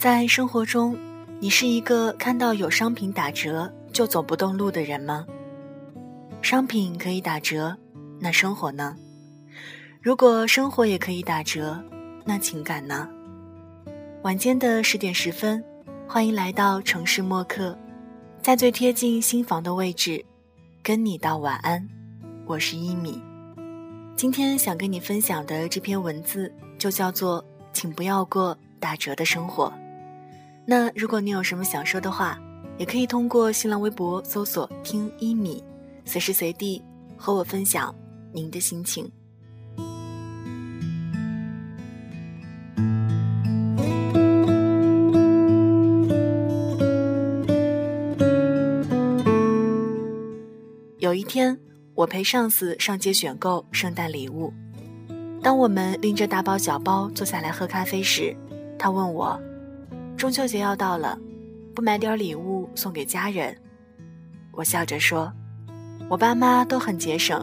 [0.00, 0.96] 在生活中，
[1.40, 5.26] 你是一个看到有商品打折就走不动路的人吗？
[6.40, 7.76] 商品可以打折，
[8.18, 8.96] 那生活呢？
[10.00, 11.78] 如果生活也可以打折，
[12.24, 13.06] 那情感呢？
[14.22, 15.62] 晚间的十点十分，
[16.08, 17.76] 欢迎来到城市默客，
[18.40, 20.24] 在最贴近心房的位置，
[20.82, 21.86] 跟你道晚安。
[22.46, 23.20] 我是一米，
[24.16, 27.44] 今天想跟你分享的这篇文字就叫做
[27.74, 29.70] “请不要过打折的生活”。
[30.66, 32.38] 那如果你有什么想说的话，
[32.78, 35.62] 也可以通过新浪微博搜索“听一米”。
[36.04, 36.82] 随时随地
[37.16, 37.94] 和我分享
[38.32, 39.10] 您的心情。
[50.98, 51.56] 有一天，
[51.94, 54.52] 我陪上司上街选购圣诞礼物。
[55.42, 58.36] 当我们拎着大包小包坐下来喝咖啡时，
[58.78, 59.40] 他问我
[60.20, 61.18] ：“中秋节要到了，
[61.74, 63.56] 不买点礼物送给家人？”
[64.52, 65.32] 我笑着说。
[66.10, 67.42] 我爸妈都很节省，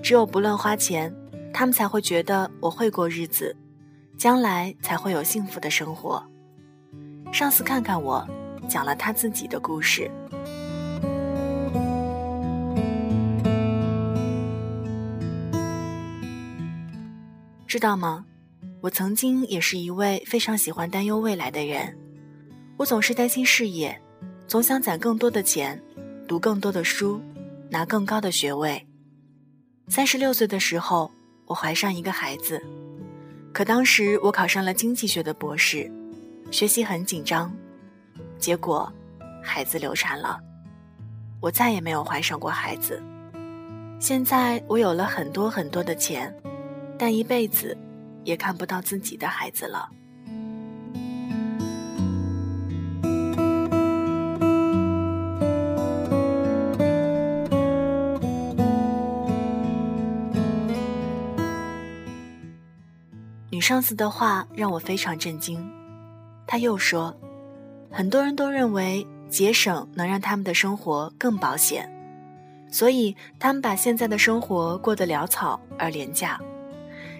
[0.00, 1.12] 只有不乱花钱，
[1.52, 3.56] 他们才会觉得我会过日子，
[4.16, 6.24] 将来才会有幸福的生活。
[7.32, 8.24] 上司看看我，
[8.68, 10.08] 讲了他自己的故事。
[17.66, 18.24] 知道吗？
[18.82, 21.98] 我曾经也是一位非常喜欢担忧未来的人，
[22.76, 24.00] 我总是担心事业，
[24.46, 25.80] 总想攒更多的钱，
[26.26, 27.20] 读更多的书。
[27.70, 28.86] 拿更高的学位。
[29.88, 31.10] 三十六岁的时候，
[31.46, 32.62] 我怀上一个孩子，
[33.52, 35.90] 可当时我考上了经济学的博士，
[36.52, 37.52] 学习很紧张，
[38.38, 38.92] 结果
[39.42, 40.38] 孩子流产了。
[41.40, 43.02] 我再也没有怀上过孩子。
[43.98, 46.32] 现在我有了很多很多的钱，
[46.96, 47.76] 但一辈子
[48.22, 49.88] 也看不到自己的孩子了。
[63.64, 65.58] 上司的话让我非常震惊，
[66.46, 67.18] 他又说，
[67.90, 71.90] 很多人都认为节省能让他们的生活更保险，
[72.70, 76.38] 所以他们把现在的生活过得潦草而廉价。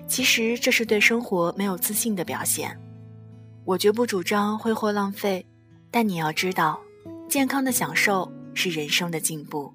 [0.06, 2.78] 其实这是对生活没有自信的表现。
[3.64, 5.46] 我绝不主张挥霍浪费，
[5.90, 6.78] 但你要知道，
[7.26, 9.72] 健康的享受是人生的进步。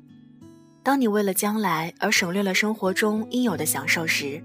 [0.83, 4.39] 当你为了将来而省略了生活中应有的享受时，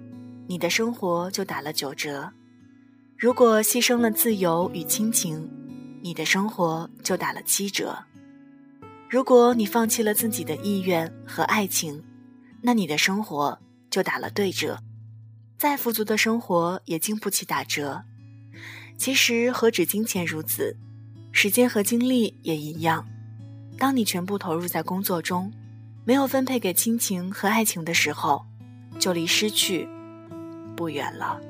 [0.47, 2.31] 你的生活就打了九折，
[3.17, 5.51] 如果牺牲了自由与亲情，
[6.03, 7.97] 你的生活就打了七折；
[9.09, 12.05] 如果你放弃了自己的意愿和爱情，
[12.61, 13.59] 那你的生活
[13.91, 14.79] 就打了对折。
[15.57, 18.03] 再富足的生活也经不起打折。
[18.99, 20.77] 其实何止金钱如此，
[21.33, 23.07] 时间和精力也一样。
[23.79, 25.51] 当你全部投入在工作中，
[26.05, 28.45] 没有分配给亲情和爱情的时候，
[28.99, 29.89] 就离失去。
[30.75, 31.41] 不远了。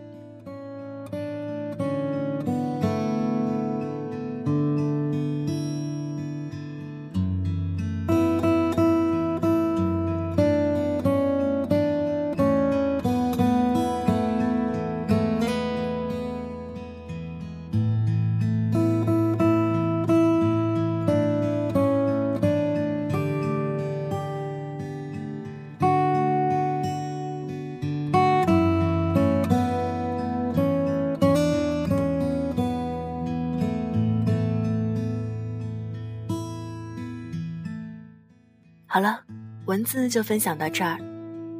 [38.94, 39.18] 好了，
[39.66, 41.00] 文字就分享到这儿。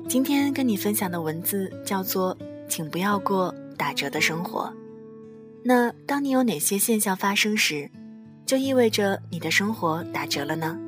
[0.08, 2.38] 今天跟你分享的文字叫做
[2.70, 4.72] “请不要过打折的生活”。
[5.64, 7.90] 那当你有哪些现象发生时，
[8.46, 10.78] 就意味着你的生活打折了呢？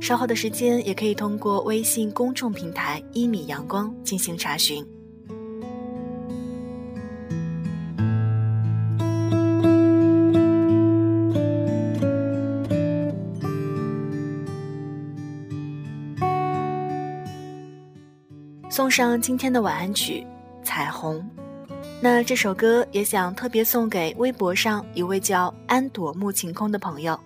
[0.00, 4.86] 稍后的时间也可以通过微信公众平台“一米阳光”进行查询。
[18.74, 20.26] 送上今天的晚安曲
[20.64, 21.18] 《彩虹》，
[22.00, 27.16] 那这首歌也想特别送给微博上一位叫安朵木晴空的朋友，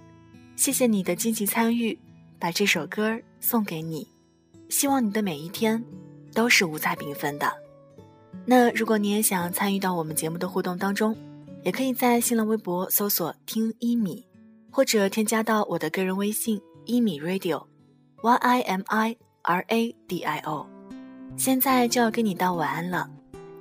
[0.57, 1.99] 谢谢你的积极参与，
[2.39, 4.07] 把这首歌送给你，
[4.69, 5.83] 希望你的每一天
[6.35, 7.51] 都是五彩缤纷的。
[8.45, 11.17] 那如果你也想参与到我们节目的互动当中，
[11.63, 14.23] 也可以在新浪微博搜索“听一米”，
[14.71, 20.67] 或者添加到我的个人微信“一米 radio”，y i m i r a d i o。
[21.39, 23.09] 现在就要跟你道晚安了，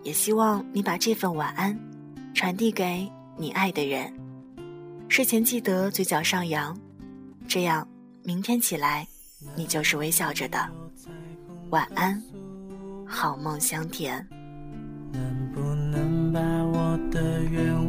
[0.01, 1.77] 也希望你把这份晚安
[2.33, 3.07] 传递给
[3.37, 4.11] 你爱的人。
[5.07, 6.75] 睡前记得嘴角上扬，
[7.47, 7.87] 这样
[8.23, 9.07] 明天起来
[9.55, 10.67] 你就是微笑着的。
[11.69, 12.19] 晚安，
[13.05, 14.27] 好梦香甜。
[15.13, 17.86] 能不能把我的愿望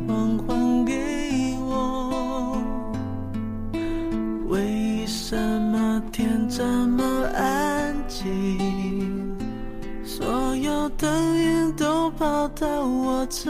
[12.18, 13.46] 跑到我这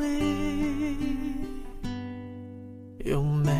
[0.00, 0.98] 里。
[3.06, 3.50] 有没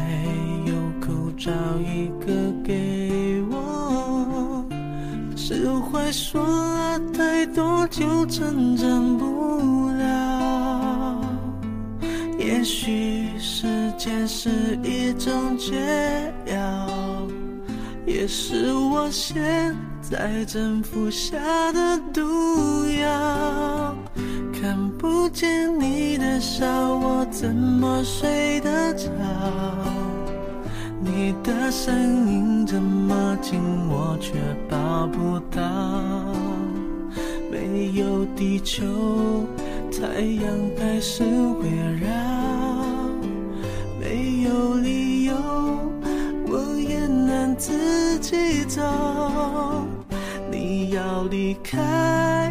[0.67, 1.51] 有口罩
[1.81, 4.63] 一个给我？
[5.35, 11.19] 释怀说了太多就成长不了。
[12.39, 13.67] 也许时
[13.97, 17.27] 间是一种解药，
[18.05, 21.39] 也是我现在正服下
[21.73, 22.21] 的毒
[23.01, 23.92] 药。
[24.73, 29.07] 看不见你的笑，我怎么睡得着？
[30.99, 31.95] 你的声
[32.27, 33.61] 音这么近，
[33.91, 34.33] 我却
[34.71, 35.63] 抱不到。
[37.51, 38.83] 没有地球，
[39.91, 40.49] 太阳
[40.79, 41.69] 开始围
[42.01, 42.09] 绕。
[44.01, 45.35] 没有理由，
[46.47, 48.81] 我也能自己走。
[50.51, 52.51] 你要离开。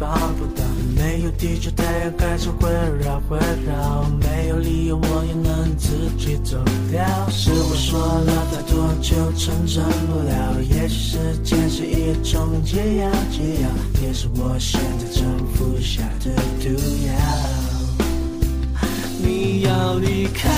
[0.00, 0.08] 抱
[0.38, 0.64] 不到，
[0.96, 2.70] 没有地球太阳开始围
[3.04, 3.36] 绕会
[3.66, 6.56] 绕，没有理由我也能自己走
[6.90, 7.04] 掉。
[7.28, 13.68] 是我说了太多就成长不了，也许时间是一种解药，解药
[14.02, 15.22] 也是我现在正
[15.52, 16.70] 服下的毒
[17.06, 17.12] 药。
[19.22, 20.48] 你要离开，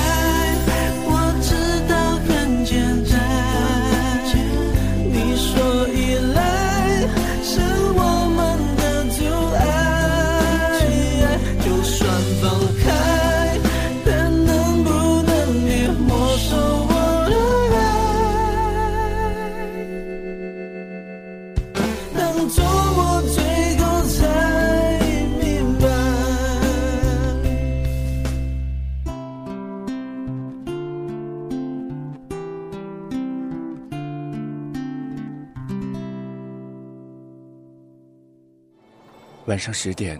[39.46, 40.18] 晚上十点，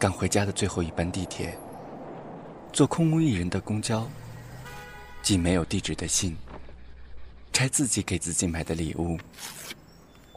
[0.00, 1.56] 赶回家的最后一班地铁，
[2.72, 4.04] 坐空无一人的公交，
[5.22, 6.36] 寄没有地址的信，
[7.52, 9.16] 拆自己给自己买的礼物，